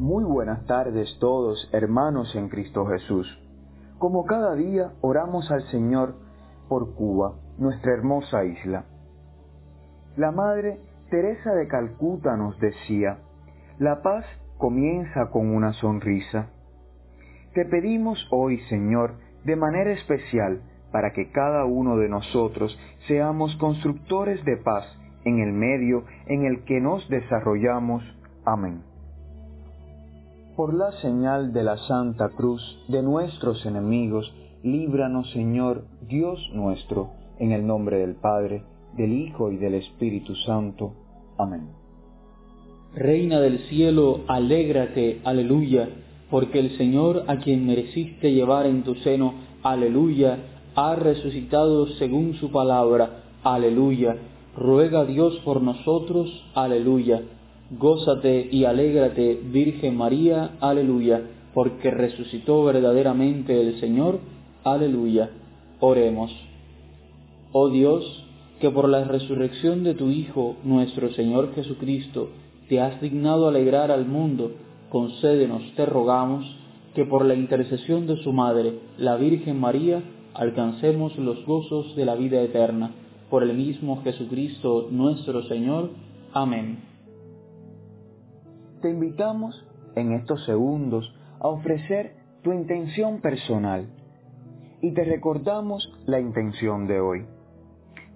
Muy 0.00 0.24
buenas 0.24 0.64
tardes 0.64 1.14
todos, 1.20 1.68
hermanos 1.74 2.34
en 2.34 2.48
Cristo 2.48 2.86
Jesús. 2.86 3.28
Como 3.98 4.24
cada 4.24 4.54
día 4.54 4.92
oramos 5.02 5.50
al 5.50 5.62
Señor 5.64 6.14
por 6.70 6.94
Cuba, 6.94 7.34
nuestra 7.58 7.92
hermosa 7.92 8.42
isla. 8.46 8.86
La 10.16 10.32
Madre 10.32 10.80
Teresa 11.10 11.52
de 11.52 11.68
Calcuta 11.68 12.34
nos 12.38 12.58
decía, 12.60 13.18
la 13.78 14.00
paz 14.00 14.24
comienza 14.56 15.28
con 15.30 15.54
una 15.54 15.74
sonrisa. 15.74 16.48
Te 17.52 17.66
pedimos 17.66 18.26
hoy, 18.30 18.58
Señor, 18.70 19.16
de 19.44 19.56
manera 19.56 19.92
especial, 19.92 20.62
para 20.92 21.12
que 21.12 21.30
cada 21.30 21.66
uno 21.66 21.98
de 21.98 22.08
nosotros 22.08 22.74
seamos 23.06 23.54
constructores 23.56 24.42
de 24.46 24.56
paz 24.56 24.86
en 25.26 25.40
el 25.40 25.52
medio 25.52 26.04
en 26.24 26.46
el 26.46 26.64
que 26.64 26.80
nos 26.80 27.06
desarrollamos. 27.10 28.02
Amén 28.46 28.89
por 30.60 30.74
la 30.74 30.92
señal 31.00 31.54
de 31.54 31.62
la 31.62 31.78
Santa 31.88 32.28
Cruz 32.36 32.60
de 32.86 33.02
nuestros 33.02 33.64
enemigos, 33.64 34.30
líbranos 34.62 35.30
Señor 35.30 35.86
Dios 36.06 36.38
nuestro, 36.52 37.12
en 37.38 37.52
el 37.52 37.66
nombre 37.66 37.96
del 37.96 38.16
Padre, 38.16 38.64
del 38.94 39.10
Hijo 39.10 39.50
y 39.50 39.56
del 39.56 39.72
Espíritu 39.76 40.34
Santo. 40.44 40.92
Amén. 41.38 41.70
Reina 42.94 43.40
del 43.40 43.60
cielo, 43.70 44.20
alégrate, 44.28 45.22
aleluya, 45.24 45.88
porque 46.30 46.58
el 46.58 46.76
Señor 46.76 47.24
a 47.26 47.38
quien 47.38 47.66
mereciste 47.66 48.34
llevar 48.34 48.66
en 48.66 48.82
tu 48.82 48.96
seno, 48.96 49.32
aleluya, 49.62 50.40
ha 50.74 50.94
resucitado 50.94 51.86
según 51.98 52.34
su 52.34 52.52
palabra, 52.52 53.22
aleluya. 53.42 54.14
Ruega 54.54 55.06
Dios 55.06 55.40
por 55.42 55.62
nosotros, 55.62 56.28
aleluya 56.54 57.22
Gózate 57.78 58.48
y 58.50 58.64
alégrate, 58.64 59.40
Virgen 59.44 59.96
María, 59.96 60.56
aleluya, 60.58 61.22
porque 61.54 61.92
resucitó 61.92 62.64
verdaderamente 62.64 63.60
el 63.60 63.78
Señor, 63.78 64.18
aleluya. 64.64 65.30
Oremos. 65.78 66.32
Oh 67.52 67.68
Dios, 67.68 68.26
que 68.58 68.70
por 68.70 68.88
la 68.88 69.04
resurrección 69.04 69.84
de 69.84 69.94
tu 69.94 70.10
Hijo, 70.10 70.56
nuestro 70.64 71.12
Señor 71.12 71.54
Jesucristo, 71.54 72.30
te 72.68 72.80
has 72.80 73.00
dignado 73.00 73.46
alegrar 73.46 73.92
al 73.92 74.04
mundo, 74.04 74.50
concédenos, 74.88 75.62
te 75.76 75.86
rogamos, 75.86 76.44
que 76.96 77.04
por 77.04 77.24
la 77.24 77.36
intercesión 77.36 78.08
de 78.08 78.16
su 78.16 78.32
Madre, 78.32 78.80
la 78.98 79.14
Virgen 79.14 79.60
María, 79.60 80.02
alcancemos 80.34 81.16
los 81.18 81.46
gozos 81.46 81.94
de 81.94 82.04
la 82.04 82.16
vida 82.16 82.42
eterna. 82.42 82.90
Por 83.30 83.44
el 83.44 83.56
mismo 83.56 84.02
Jesucristo 84.02 84.88
nuestro 84.90 85.44
Señor. 85.44 85.90
Amén 86.32 86.89
te 88.80 88.90
invitamos 88.90 89.66
en 89.96 90.12
estos 90.12 90.44
segundos 90.44 91.14
a 91.40 91.48
ofrecer 91.48 92.16
tu 92.42 92.52
intención 92.52 93.20
personal 93.20 93.88
y 94.82 94.92
te 94.94 95.04
recordamos 95.04 95.92
la 96.06 96.20
intención 96.20 96.86
de 96.86 97.00
hoy. 97.00 97.26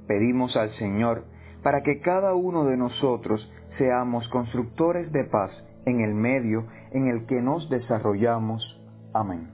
Pedimos 0.07 0.57
al 0.57 0.71
Señor 0.77 1.25
para 1.63 1.83
que 1.83 2.01
cada 2.01 2.35
uno 2.35 2.65
de 2.65 2.77
nosotros 2.77 3.47
seamos 3.79 4.29
constructores 4.29 5.11
de 5.13 5.25
paz 5.25 5.51
en 5.87 6.01
el 6.01 6.15
medio 6.15 6.67
en 6.93 7.09
el 7.09 7.27
que 7.27 7.41
nos 7.41 7.69
desarrollamos. 7.69 8.63
Amén. 9.13 9.54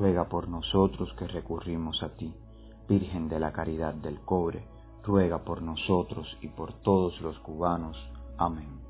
ruega 0.00 0.24
por 0.24 0.48
nosotros 0.48 1.12
que 1.18 1.26
recurrimos 1.26 2.02
a 2.02 2.16
ti. 2.16 2.34
Virgen 2.88 3.28
de 3.28 3.38
la 3.38 3.52
Caridad 3.52 3.92
del 3.92 4.18
Cobre, 4.20 4.64
ruega 5.04 5.44
por 5.44 5.60
nosotros 5.60 6.26
y 6.40 6.48
por 6.48 6.72
todos 6.82 7.20
los 7.20 7.38
cubanos. 7.40 7.96
Amén. 8.38 8.80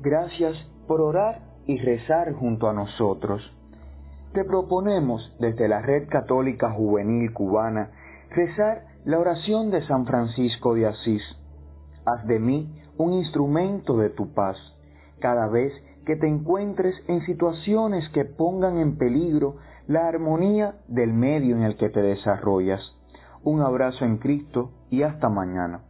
Gracias 0.00 0.56
por 0.88 1.00
orar 1.00 1.40
y 1.66 1.78
rezar 1.78 2.32
junto 2.32 2.68
a 2.68 2.72
nosotros. 2.72 3.40
Te 4.32 4.44
proponemos 4.44 5.32
desde 5.38 5.68
la 5.68 5.80
Red 5.80 6.08
Católica 6.08 6.72
Juvenil 6.72 7.32
Cubana 7.32 7.92
rezar 8.30 8.86
la 9.04 9.20
oración 9.20 9.70
de 9.70 9.86
San 9.86 10.04
Francisco 10.04 10.74
de 10.74 10.86
Asís. 10.86 11.22
Haz 12.04 12.26
de 12.26 12.40
mí 12.40 12.82
un 12.96 13.12
instrumento 13.12 13.96
de 13.96 14.10
tu 14.10 14.34
paz 14.34 14.56
cada 15.20 15.46
vez 15.46 15.72
que 16.08 16.16
te 16.16 16.26
encuentres 16.26 16.96
en 17.06 17.20
situaciones 17.26 18.08
que 18.14 18.24
pongan 18.24 18.78
en 18.78 18.96
peligro 18.96 19.56
la 19.86 20.08
armonía 20.08 20.76
del 20.88 21.12
medio 21.12 21.54
en 21.54 21.64
el 21.64 21.76
que 21.76 21.90
te 21.90 22.00
desarrollas. 22.00 22.96
Un 23.44 23.60
abrazo 23.60 24.06
en 24.06 24.16
Cristo 24.16 24.70
y 24.88 25.02
hasta 25.02 25.28
mañana. 25.28 25.82